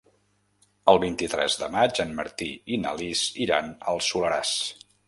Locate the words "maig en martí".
1.77-2.51